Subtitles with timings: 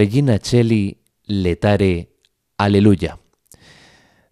[0.00, 2.16] Regina Cheli Letare
[2.56, 3.18] Aleluya.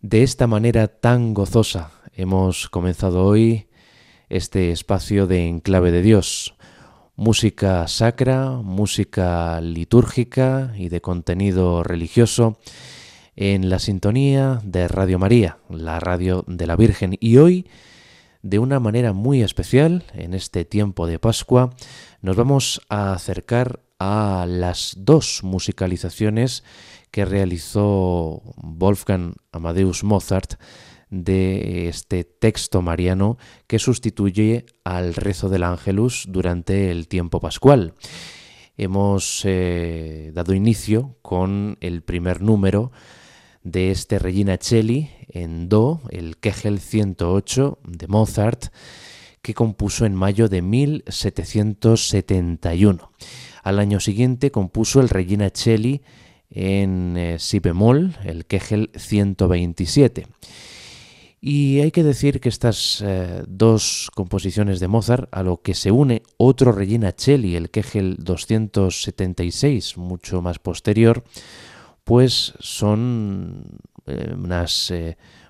[0.00, 3.68] De esta manera tan gozosa hemos comenzado hoy
[4.30, 6.54] este espacio de Enclave de Dios.
[7.16, 12.56] Música sacra, música litúrgica y de contenido religioso
[13.36, 17.18] en la sintonía de Radio María, la radio de la Virgen.
[17.20, 17.66] Y hoy,
[18.40, 21.74] de una manera muy especial, en este tiempo de Pascua,
[22.22, 26.62] nos vamos a acercar a las dos musicalizaciones
[27.10, 30.54] que realizó Wolfgang Amadeus Mozart
[31.10, 37.94] de este texto mariano que sustituye al rezo del ángelus durante el tiempo pascual.
[38.76, 42.92] Hemos eh, dado inicio con el primer número
[43.64, 48.66] de este Regina Celli en Do, el Kegel 108 de Mozart,
[49.42, 53.10] que compuso en mayo de 1771.
[53.68, 56.00] Al año siguiente compuso el Regina Celli
[56.48, 60.26] en eh, si bemol, el Kegel 127.
[61.42, 65.90] Y hay que decir que estas eh, dos composiciones de Mozart, a lo que se
[65.90, 71.22] une otro Regina Celli, el Kegel 276, mucho más posterior,
[72.04, 73.66] pues son
[74.06, 74.94] eh, unas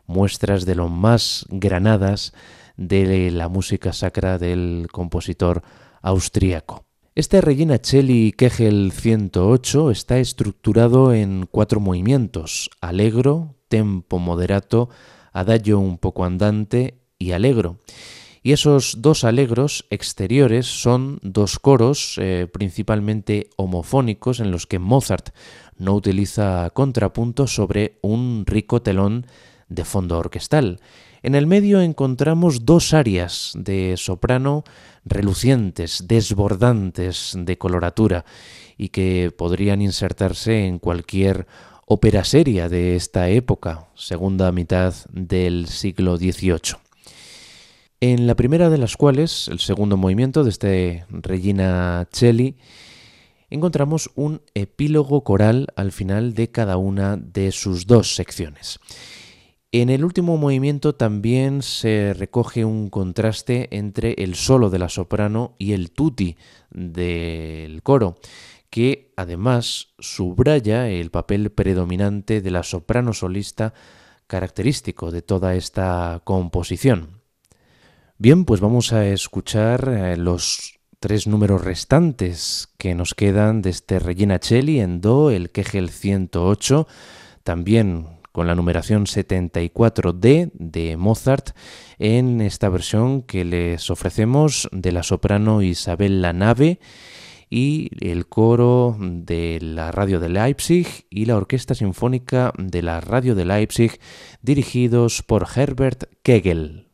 [0.09, 2.33] muestras de lo más granadas
[2.77, 5.63] de la música sacra del compositor
[6.03, 6.88] austríaco.
[7.19, 14.89] Este Regina Celli Kegel 108 está estructurado en cuatro movimientos, allegro, tempo moderato,
[15.33, 17.79] adagio un poco andante y alegro.
[18.41, 25.31] Y esos dos alegros exteriores son dos coros eh, principalmente homofónicos en los que Mozart
[25.77, 29.27] no utiliza contrapunto sobre un rico telón
[29.69, 30.79] de fondo orquestal.
[31.23, 34.63] En el medio encontramos dos áreas de soprano
[35.09, 38.25] relucientes, desbordantes de coloratura
[38.77, 41.47] y que podrían insertarse en cualquier
[41.87, 46.89] ópera seria de esta época, segunda mitad del siglo XVIII
[48.01, 52.57] en la primera de las cuales, el segundo movimiento de este Regina Celli,
[53.51, 58.79] encontramos un epílogo coral al final de cada una de sus dos secciones.
[59.71, 65.57] En el último movimiento también se recoge un contraste entre el solo de la soprano
[65.59, 66.39] y el tutti
[66.71, 68.17] del coro,
[68.71, 73.75] que además subraya el papel predominante de la soprano solista
[74.27, 77.21] característico de toda esta composición.
[78.17, 83.99] Bien, pues vamos a escuchar eh, los tres números restantes que nos quedan de este
[83.99, 86.89] Regina Celli en Do, el Kegel 108,
[87.45, 91.51] también con la numeración 74D de Mozart
[91.99, 96.81] en esta versión que les ofrecemos de la soprano Isabel Nave
[97.51, 103.35] y el coro de la radio de Leipzig y la orquesta sinfónica de la radio
[103.35, 103.99] de Leipzig
[104.43, 106.88] dirigidos por Herbert Kegel.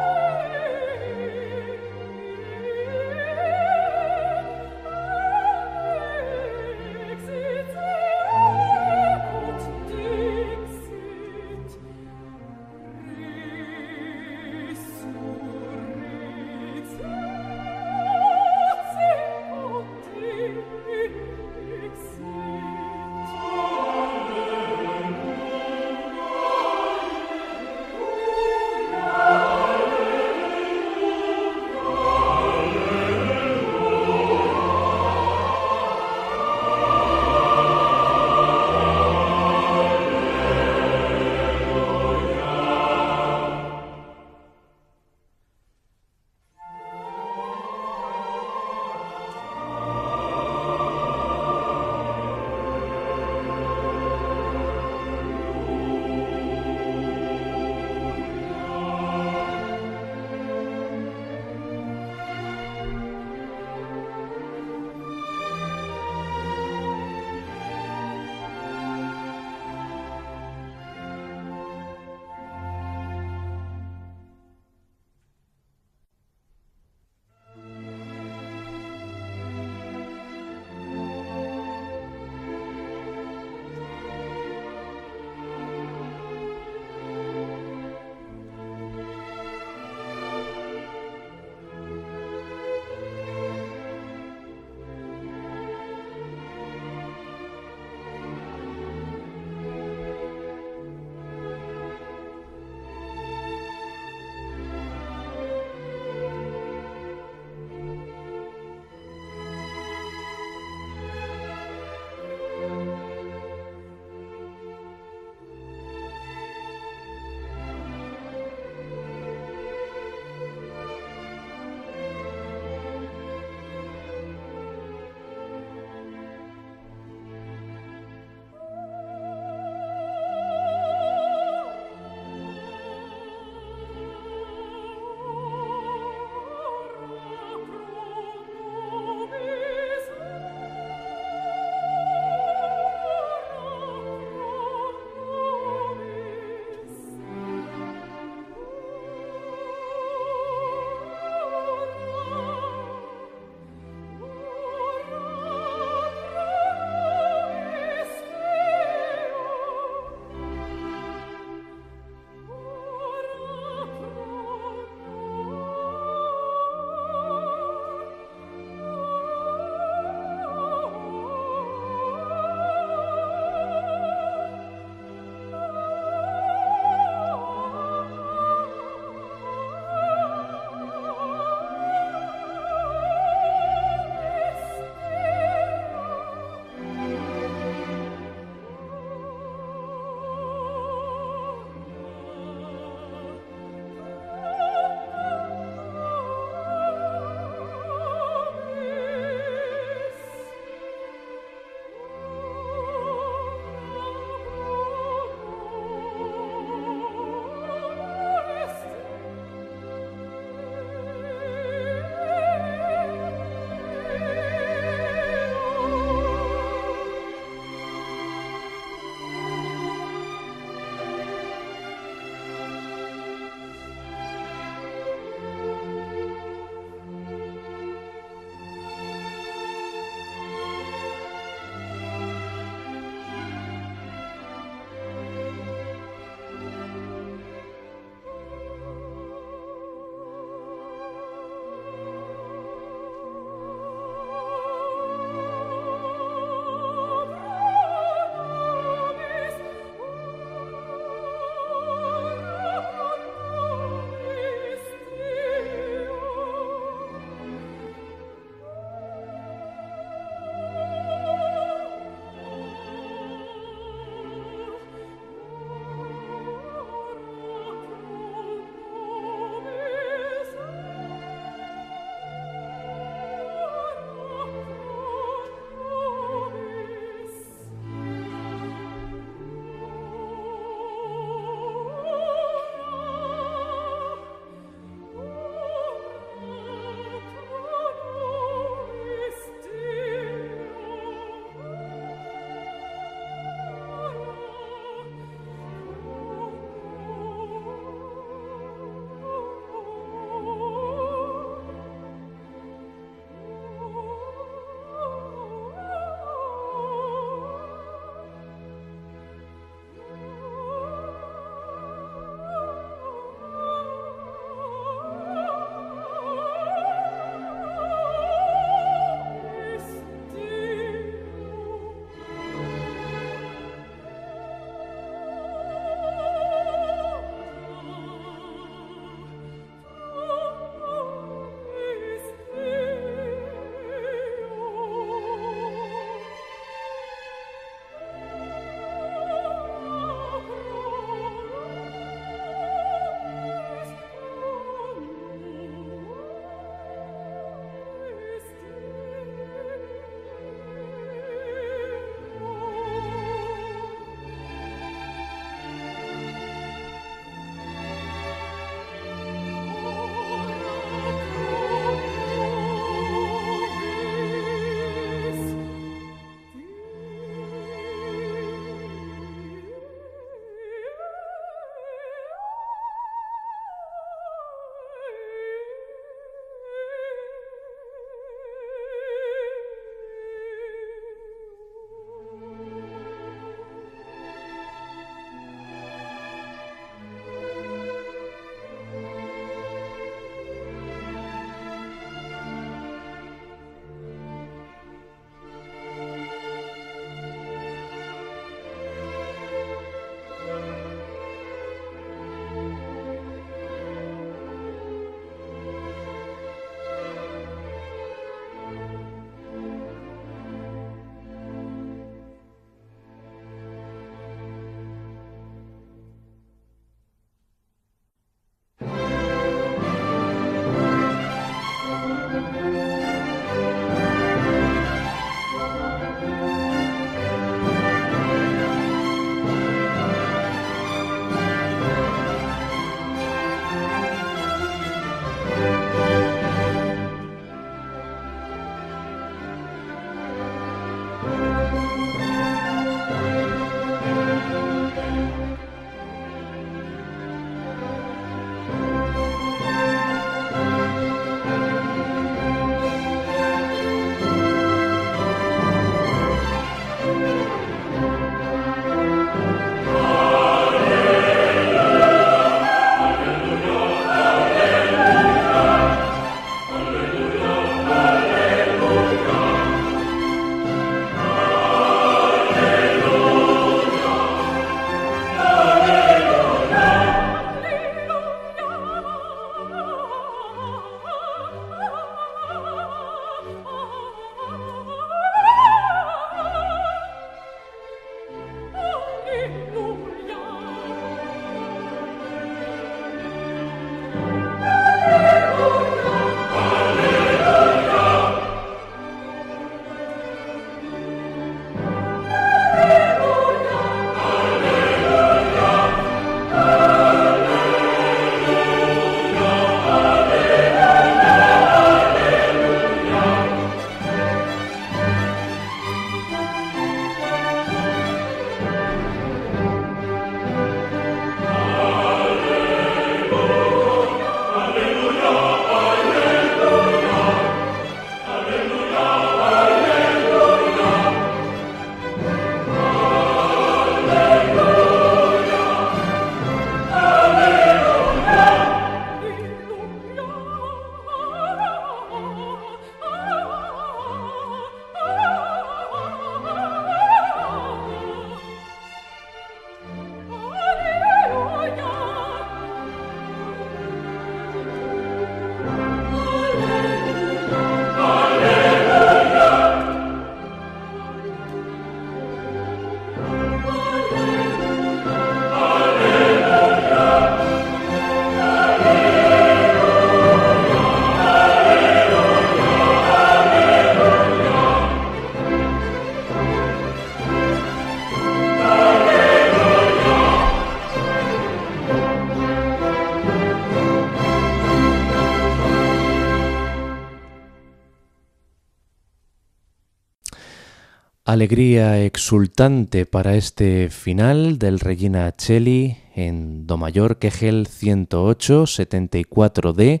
[591.38, 600.00] Alegría exultante para este final del Regina Celli en Do mayor Kegel 108 74D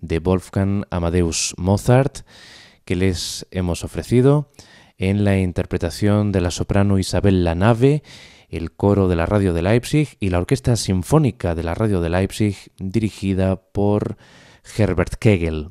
[0.00, 2.18] de Wolfgang Amadeus Mozart
[2.84, 4.52] que les hemos ofrecido
[4.96, 8.04] en la interpretación de la soprano Isabel Lanave,
[8.48, 12.10] el coro de la radio de Leipzig y la orquesta sinfónica de la radio de
[12.10, 14.16] Leipzig dirigida por
[14.78, 15.70] Herbert Kegel.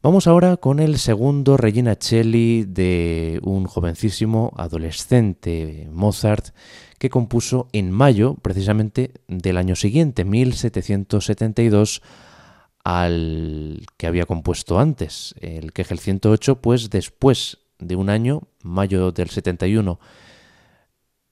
[0.00, 6.54] Vamos ahora con el segundo Regina Celli de un jovencísimo adolescente Mozart
[6.98, 12.00] que compuso en mayo precisamente del año siguiente, 1772,
[12.84, 19.30] al que había compuesto antes, el Kegel 108, pues después de un año, mayo del
[19.30, 19.98] 71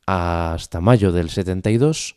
[0.06, 2.16] hasta mayo del 72,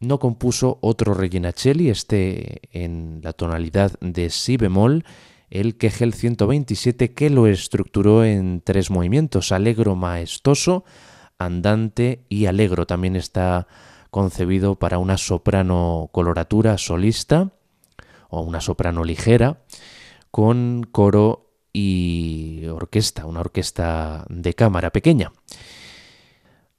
[0.00, 5.04] no compuso otro Regina Celli, este en la tonalidad de si bemol,
[5.50, 10.84] el Kegel 127 que lo estructuró en tres movimientos, alegro maestoso,
[11.38, 12.86] andante y alegro.
[12.86, 13.66] También está
[14.10, 17.52] concebido para una soprano coloratura solista
[18.28, 19.64] o una soprano ligera
[20.30, 25.32] con coro y orquesta, una orquesta de cámara pequeña.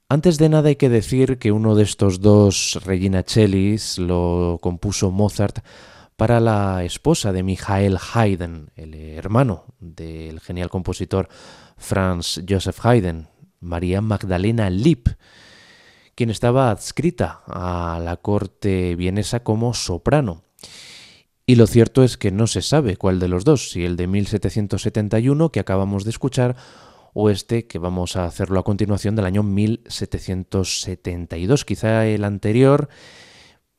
[0.08, 5.10] Antes de nada hay que decir que uno de estos dos Regina Cellis lo compuso
[5.10, 5.58] Mozart
[6.16, 11.28] para la esposa de Michael Haydn, el hermano del genial compositor
[11.76, 13.28] Franz Joseph Haydn,
[13.60, 15.08] María Magdalena Lipp,
[16.14, 20.44] quien estaba adscrita a la corte vienesa como soprano.
[21.44, 24.06] Y lo cierto es que no se sabe cuál de los dos, si el de
[24.06, 26.56] 1771 que acabamos de escuchar
[27.12, 31.64] o este que vamos a hacerlo a continuación del año 1772.
[31.64, 32.88] Quizá el anterior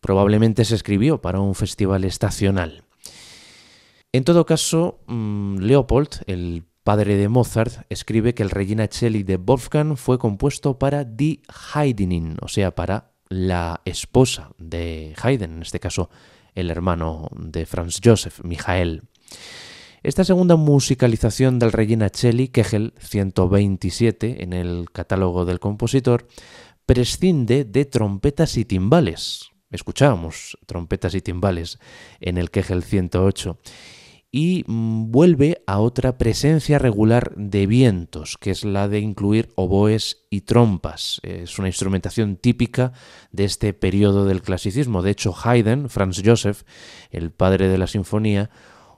[0.08, 2.86] Probablemente se escribió para un festival estacional.
[4.14, 9.36] En todo caso, mm, Leopold, el padre de Mozart, escribe que el Regina Celli de
[9.36, 11.42] Wolfgang fue compuesto para Die
[11.74, 16.10] Haydnin, o sea, para la esposa de Haydn, en este caso
[16.56, 19.04] el hermano de Franz Joseph, Michael.
[20.04, 26.30] Esta segunda musicalización del Regina Celli, Kegel 127, en el catálogo del compositor,
[26.86, 31.80] prescinde de trompetas y timbales, escuchábamos trompetas y timbales
[32.20, 33.60] en el Kegel 108
[34.32, 40.26] y mm, vuelve a otra presencia regular de vientos, que es la de incluir oboes
[40.30, 41.20] y trompas.
[41.24, 42.94] Es una instrumentación típica
[43.32, 45.02] de este periodo del clasicismo.
[45.02, 46.64] De hecho, Haydn, Franz Joseph,
[47.10, 48.50] el padre de la sinfonía,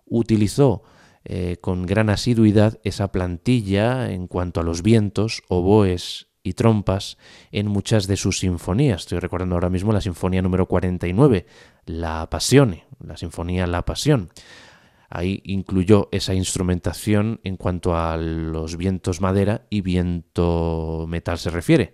[0.05, 0.83] utilizó
[1.25, 7.17] eh, con gran asiduidad esa plantilla en cuanto a los vientos, oboes y trompas
[7.51, 9.01] en muchas de sus sinfonías.
[9.01, 11.45] Estoy recordando ahora mismo la sinfonía número 49,
[11.85, 14.29] La Pasión, la sinfonía La Pasión.
[15.09, 21.93] Ahí incluyó esa instrumentación en cuanto a los vientos madera y viento metal se refiere.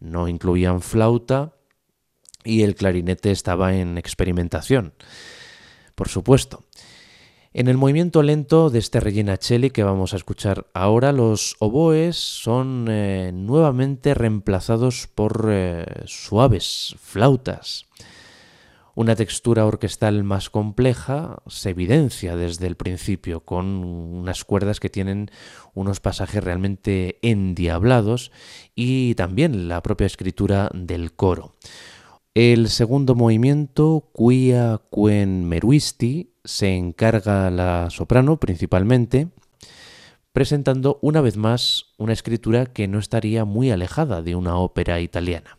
[0.00, 1.54] No incluían flauta
[2.42, 4.94] y el clarinete estaba en experimentación.
[5.94, 6.64] Por supuesto.
[7.56, 12.16] En el movimiento lento de este Regina Celli que vamos a escuchar ahora, los oboes
[12.16, 17.86] son eh, nuevamente reemplazados por eh, suaves flautas.
[18.96, 25.30] Una textura orquestal más compleja se evidencia desde el principio con unas cuerdas que tienen
[25.74, 28.32] unos pasajes realmente endiablados
[28.74, 31.52] y también la propia escritura del coro.
[32.34, 39.28] El segundo movimiento, Quia Quen Meruisti, se encarga la soprano principalmente,
[40.32, 45.56] presentando una vez más una escritura que no estaría muy alejada de una ópera italiana.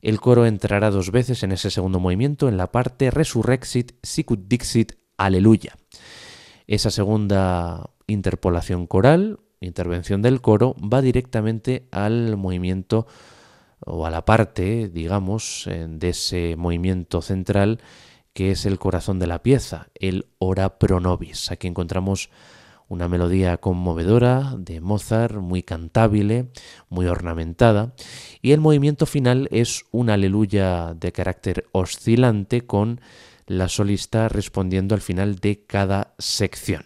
[0.00, 4.92] El coro entrará dos veces en ese segundo movimiento en la parte Resurrexit Sicut Dixit
[5.16, 5.76] Aleluya.
[6.68, 13.06] Esa segunda interpolación coral, intervención del coro, va directamente al movimiento
[13.80, 17.80] o a la parte, digamos, de ese movimiento central
[18.38, 21.50] que es el corazón de la pieza, el Ora pro nobis.
[21.50, 22.30] Aquí encontramos
[22.86, 26.46] una melodía conmovedora de Mozart, muy cantable,
[26.88, 27.94] muy ornamentada,
[28.40, 33.00] y el movimiento final es una aleluya de carácter oscilante con
[33.48, 36.84] la solista respondiendo al final de cada sección.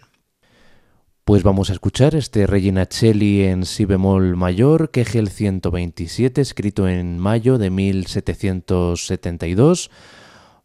[1.25, 7.19] Pues vamos a escuchar este Regina Celli en si bemol mayor, el 127, escrito en
[7.19, 9.91] mayo de 1772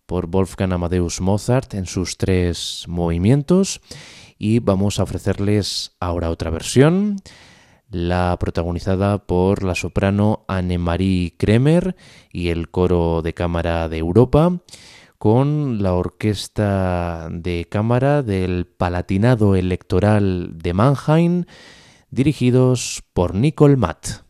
[0.07, 3.81] por Wolfgang Amadeus Mozart en sus tres movimientos
[4.39, 7.17] y vamos a ofrecerles ahora otra versión,
[7.89, 11.95] la protagonizada por la soprano Anne-Marie Kremer
[12.31, 14.61] y el coro de cámara de Europa
[15.17, 21.45] con la orquesta de cámara del Palatinado Electoral de Mannheim,
[22.11, 24.26] dirigidos por Nicole Matt.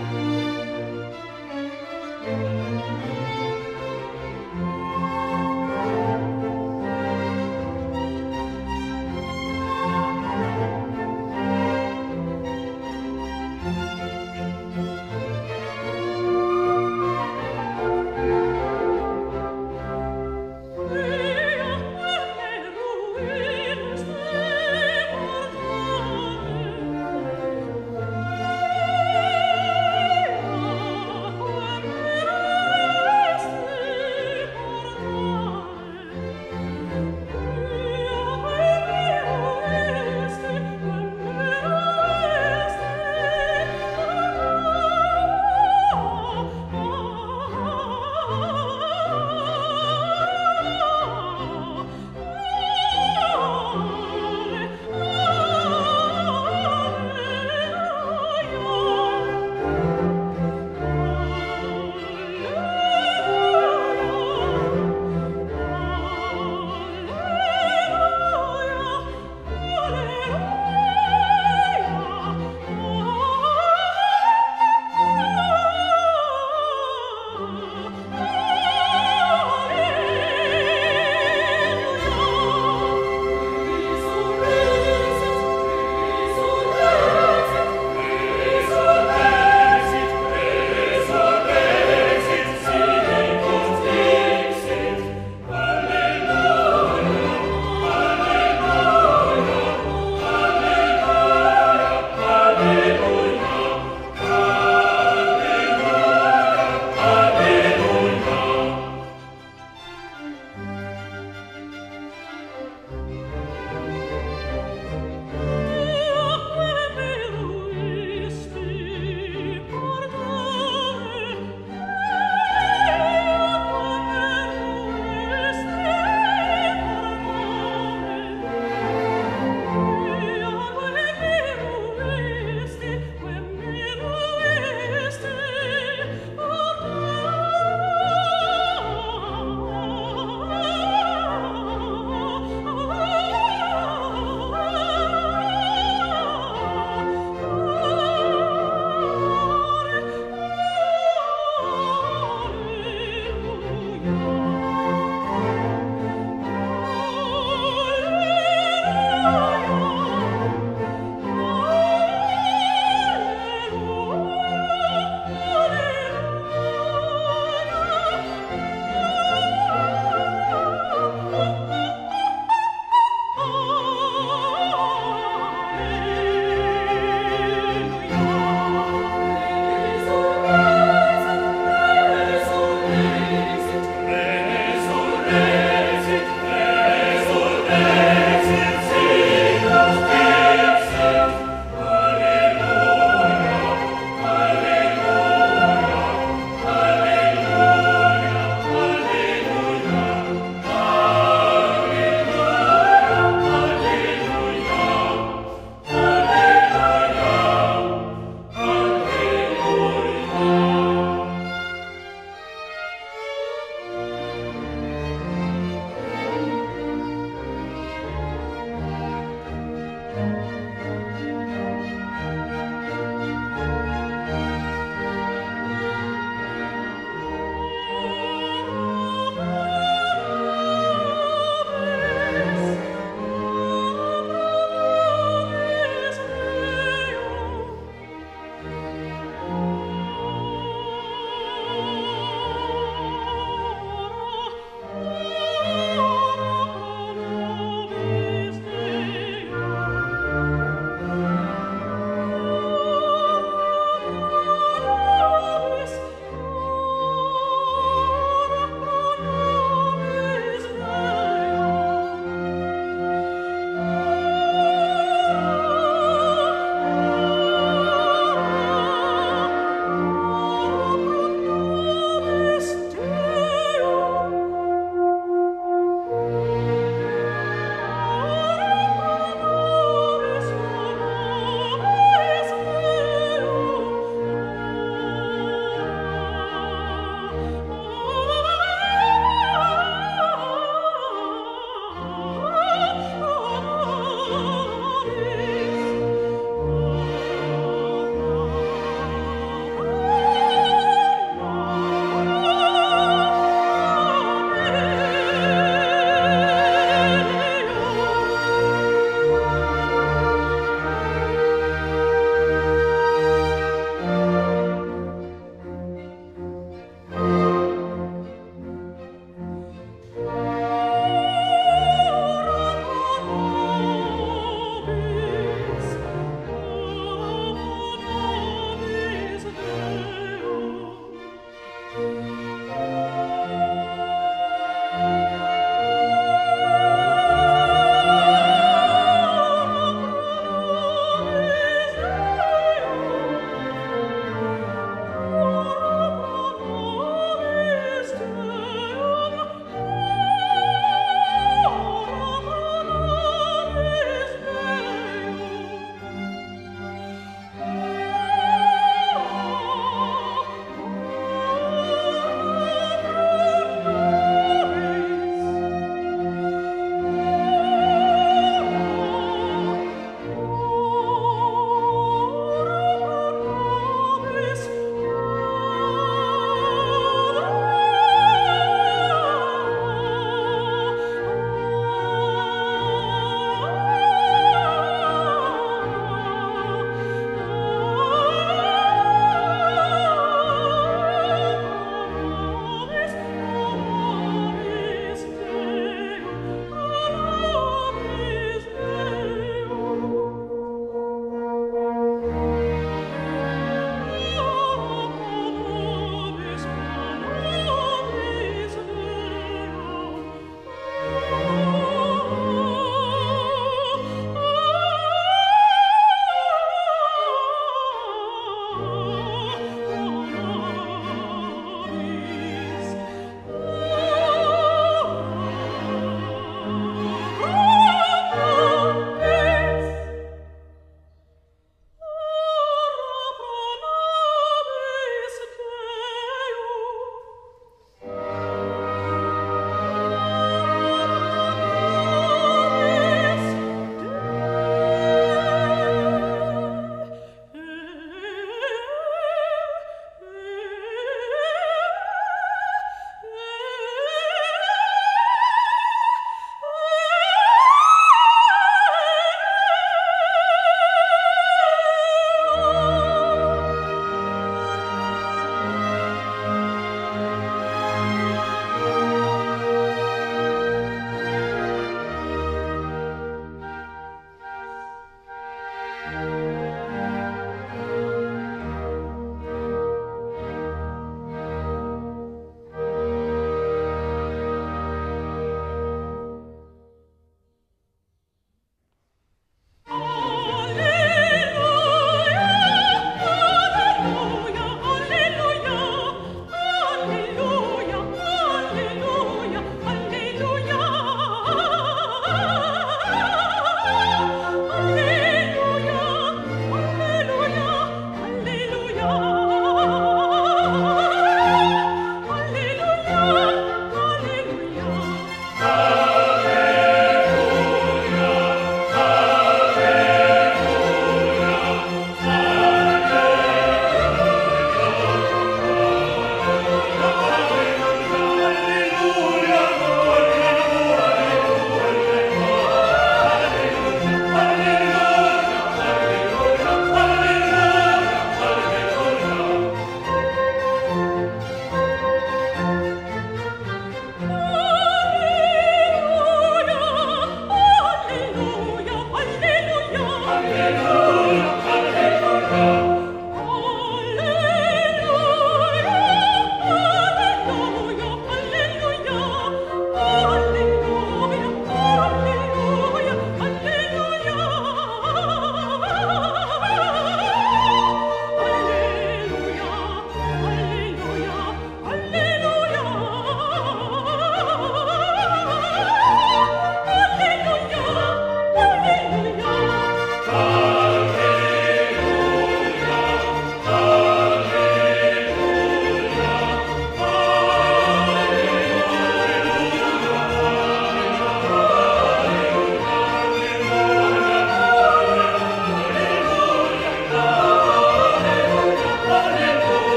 [0.00, 0.37] 了。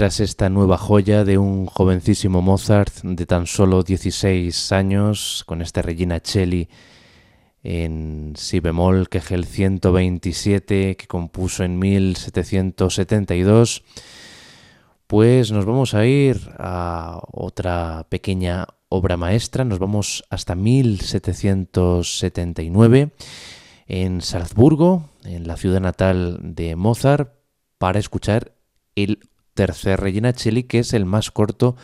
[0.00, 5.82] Tras esta nueva joya de un jovencísimo Mozart de tan solo 16 años, con este
[5.82, 6.70] Regina Celli
[7.62, 13.82] en si bemol, que es el 127 que compuso en 1772,
[15.06, 23.10] pues nos vamos a ir a otra pequeña obra maestra, nos vamos hasta 1779
[23.86, 27.34] en Salzburgo, en la ciudad natal de Mozart,
[27.76, 28.54] para escuchar
[28.96, 29.29] el
[29.60, 31.76] tercer Regina que es el más corto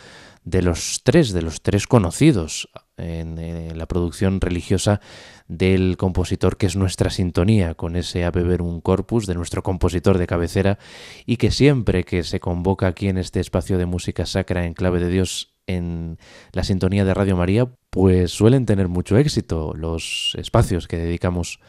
[0.43, 4.99] de los tres, de los tres conocidos en, la producción religiosa
[5.47, 10.25] del compositor, que es nuestra sintonía con ese Ave un Corpus de nuestro compositor de
[10.25, 10.79] cabecera,
[11.27, 14.99] y que siempre que se convoca aquí en este espacio de música sacra en clave
[14.99, 16.17] de Dios en
[16.53, 21.59] la sintonía de Radio María, pues suelen tener mucho éxito los espacios que dedicamos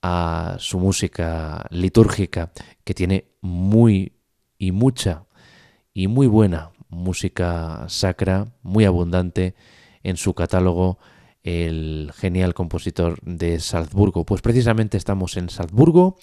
[0.00, 2.52] a su música litúrgica,
[2.84, 4.15] que tiene muy
[4.58, 5.26] y mucha
[5.92, 9.54] y muy buena música sacra, muy abundante
[10.02, 10.98] en su catálogo
[11.42, 14.24] el genial compositor de Salzburgo.
[14.24, 16.16] Pues precisamente estamos en Salzburgo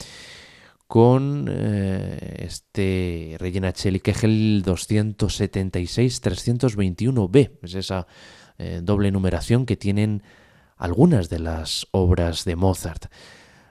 [0.88, 7.52] con eh, este Regina Cheli Kegel 276-321b.
[7.64, 8.06] Es esa
[8.58, 10.24] eh, doble numeración que tienen
[10.78, 13.06] algunas de las obras de Mozart.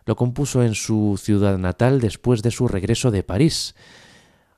[0.04, 3.74] Lo compuso en su ciudad natal después de su regreso de París.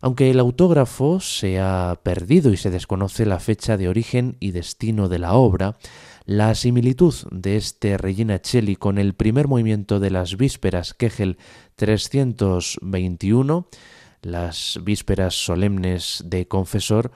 [0.04, 5.08] Aunque el autógrafo se ha perdido y se desconoce la fecha de origen y destino
[5.08, 5.78] de la obra,
[6.26, 11.38] la similitud de este Regina Celli con el primer movimiento de las vísperas Kegel
[11.76, 13.66] 321,
[14.20, 17.10] las vísperas solemnes de Confesor,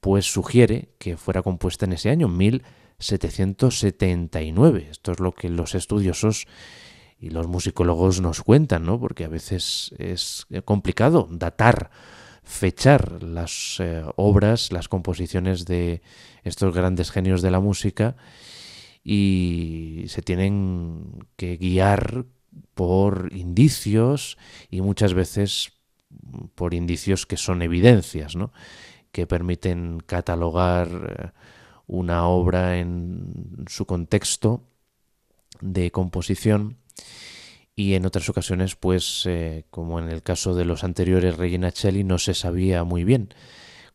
[0.00, 4.86] pues sugiere que fuera compuesta en ese año, 1779.
[4.88, 6.46] Esto es lo que los estudiosos
[7.18, 9.00] y los musicólogos nos cuentan, ¿no?
[9.00, 11.90] Porque a veces es complicado datar,
[12.48, 16.00] fechar las eh, obras, las composiciones de
[16.44, 18.16] estos grandes genios de la música
[19.04, 22.24] y se tienen que guiar
[22.74, 24.38] por indicios
[24.70, 25.72] y muchas veces
[26.54, 28.50] por indicios que son evidencias, ¿no?
[29.12, 31.38] que permiten catalogar eh,
[31.86, 34.62] una obra en su contexto
[35.60, 36.78] de composición
[37.78, 42.02] y en otras ocasiones, pues, eh, como en el caso de los anteriores Regina Celli,
[42.02, 43.32] no se sabía muy bien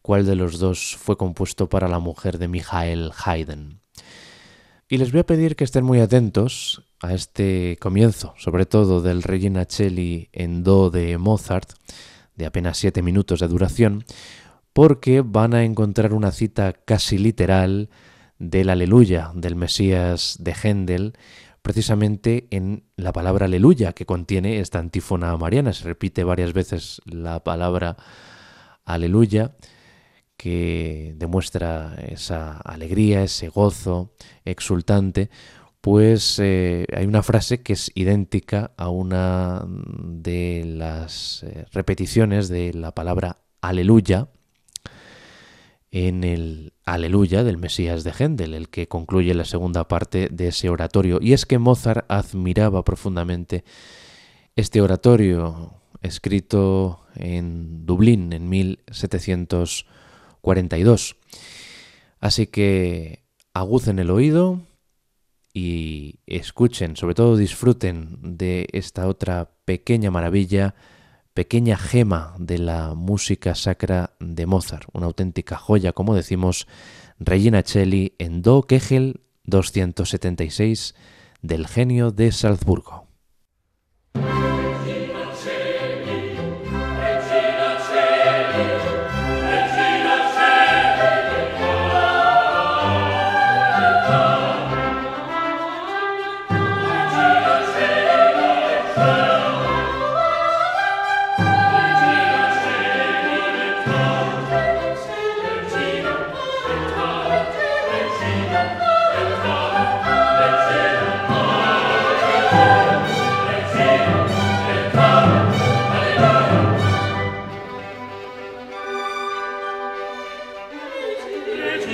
[0.02, 3.82] cuál de los dos fue compuesto para la mujer de Michael Haydn.
[4.88, 9.22] Y les voy a pedir que estén muy atentos a este comienzo, sobre todo del
[9.22, 11.74] Regina Celli en Do de Mozart,
[12.38, 14.06] de apenas siete minutos de duración,
[14.72, 17.90] porque van a encontrar una cita casi literal
[18.40, 21.18] del Aleluya del Mesías de Händel,
[21.64, 25.74] precisamente en la palabra aleluya que contiene esta antífona mariana.
[25.74, 27.98] Se repite varias veces la palabra
[28.86, 29.56] aleluya
[30.38, 35.30] que demuestra esa alegría, ese gozo exultante,
[35.80, 42.74] pues eh, hay una frase que es idéntica a una de las eh, repeticiones de
[42.74, 44.28] la palabra aleluya,
[45.94, 50.70] en el Aleluya del Mesías de Händel, el que concluye la segunda parte de ese
[50.70, 51.20] oratorio.
[51.22, 53.64] Y es que Mozart admiraba profundamente
[54.56, 61.16] este oratorio escrito en Dublín en 1742.
[62.20, 63.24] Así que
[63.54, 64.62] agucen el oído
[65.54, 70.74] y escuchen, sobre todo disfruten de esta otra pequeña maravilla
[71.34, 76.68] pequeña gema de la música sacra de Mozart, una auténtica joya, como decimos,
[77.20, 80.96] Regina Celli en Do Kegel 276
[81.42, 83.08] del genio de Salzburgo.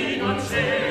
[0.00, 0.89] sing und sing.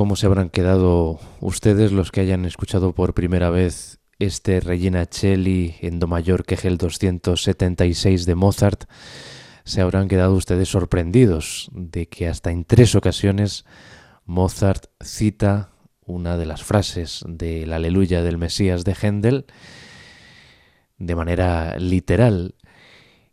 [0.00, 5.74] ¿Cómo se habrán quedado ustedes los que hayan escuchado por primera vez este Regina Celli
[5.82, 8.84] en Do mayor que el 276 de Mozart?
[9.64, 13.66] Se habrán quedado ustedes sorprendidos de que hasta en tres ocasiones
[14.24, 15.68] Mozart cita
[16.06, 19.44] una de las frases del Aleluya del Mesías de Händel
[20.96, 22.54] de manera literal.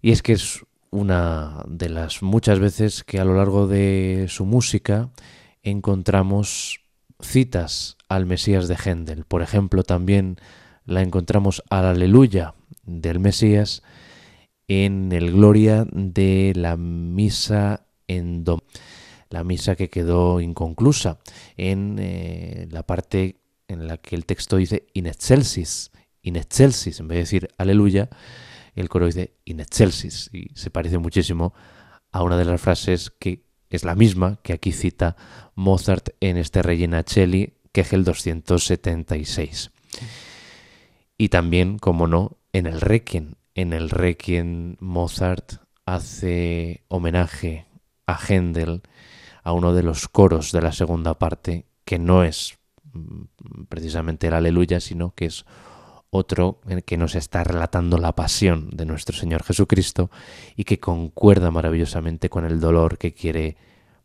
[0.02, 4.46] Y es que es una de las muchas veces que a lo largo de su
[4.46, 5.12] música
[5.70, 6.82] encontramos
[7.20, 9.26] citas al Mesías de Händel.
[9.26, 10.38] Por ejemplo, también
[10.86, 12.56] la encontramos al Aleluya
[12.86, 13.84] del Mesías
[14.68, 18.46] en el Gloria de la misa en
[19.30, 21.20] la misa que quedó inconclusa
[21.58, 25.92] en eh, la parte en la que el texto dice in excelsis,
[26.22, 28.10] in excelsis, en vez de decir aleluya,
[28.76, 31.54] el coro dice in excelsis y se parece muchísimo
[32.12, 35.16] a una de las frases que es la misma que aquí cita
[35.56, 39.72] Mozart en este Regina Celli, que es el 276.
[41.18, 43.36] Y también, como no, en el Requiem.
[43.56, 45.54] En el Requiem Mozart
[45.86, 47.66] hace homenaje
[48.06, 48.84] a Händel,
[49.44, 52.58] a uno de los coros de la segunda parte, que no es
[52.94, 53.24] mm,
[53.70, 55.46] precisamente el aleluya, sino que es
[56.10, 60.10] otro que nos está relatando la pasión de nuestro Señor Jesucristo
[60.56, 63.58] y que concuerda maravillosamente con el dolor que quiere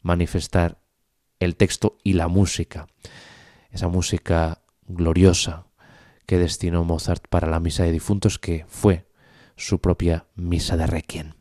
[0.02, 0.78] manifestar
[1.38, 2.86] el texto y la música.
[3.70, 5.66] Esa música gloriosa
[6.26, 9.06] que destinó Mozart para la misa de difuntos que fue
[9.56, 11.32] su propia misa de requiem.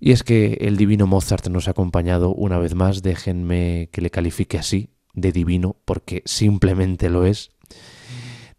[0.00, 4.10] Y es que el divino Mozart nos ha acompañado una vez más, déjenme que le
[4.10, 7.50] califique así, de divino, porque simplemente lo es.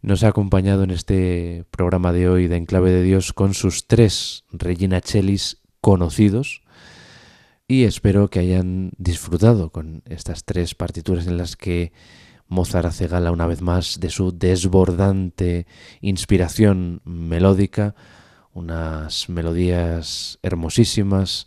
[0.02, 4.44] Nos ha acompañado en este programa de hoy de Enclave de Dios con sus tres
[4.50, 6.62] Regina Chelis conocidos,
[7.68, 11.92] y espero que hayan disfrutado con estas tres partituras en las que
[12.48, 15.66] Mozart hace gala una vez más de su desbordante
[16.00, 17.94] inspiración melódica,
[18.54, 21.46] unas melodías hermosísimas,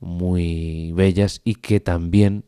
[0.00, 2.44] muy bellas y que también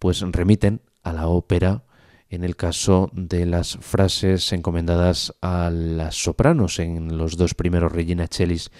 [0.00, 1.84] pues remiten a la ópera
[2.32, 8.26] en el caso de las frases encomendadas a las sopranos en los dos primeros Regina
[8.26, 8.70] Chelis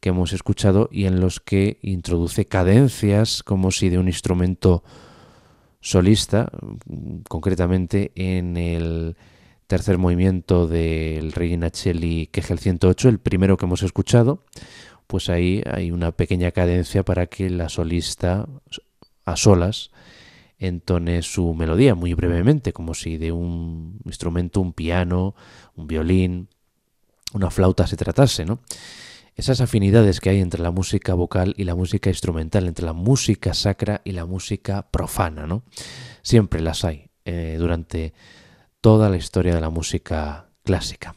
[0.00, 4.84] que hemos escuchado y en los que introduce cadencias como si de un instrumento
[5.80, 6.50] solista,
[7.28, 9.16] concretamente en el
[9.66, 14.44] tercer movimiento del Regina Celli el 108, el primero que hemos escuchado,
[15.06, 18.48] pues ahí hay una pequeña cadencia para que la solista
[19.26, 19.90] a solas
[20.66, 25.34] entone su melodía muy brevemente, como si de un instrumento, un piano,
[25.74, 26.48] un violín,
[27.32, 28.60] una flauta se tratase, ¿no?
[29.36, 33.52] esas afinidades que hay entre la música vocal y la música instrumental, entre la música
[33.52, 35.64] sacra y la música profana, ¿no?
[36.22, 38.14] Siempre las hay eh, durante
[38.80, 41.16] toda la historia de la música clásica.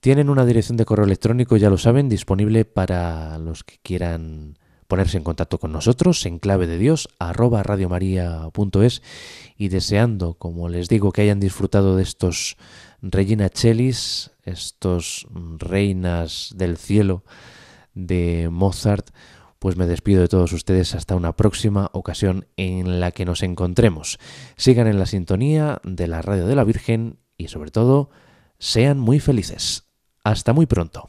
[0.00, 5.16] Tienen una dirección de correo electrónico, ya lo saben, disponible para los que quieran ponerse
[5.16, 9.02] en contacto con nosotros en clave de Dios arroba radiomaria.es
[9.56, 12.56] y deseando, como les digo, que hayan disfrutado de estos
[13.02, 15.26] Regina Chelis, estos
[15.58, 17.24] reinas del cielo
[17.94, 19.10] de Mozart,
[19.58, 24.18] pues me despido de todos ustedes hasta una próxima ocasión en la que nos encontremos.
[24.56, 28.10] Sigan en la sintonía de la radio de la Virgen y sobre todo,
[28.58, 29.84] sean muy felices.
[30.24, 31.08] Hasta muy pronto.